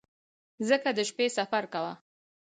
ځکه 0.67 0.89
د 0.97 0.99
شپې 1.09 1.25
سفر 1.37 1.63
کاوه. 1.73 1.93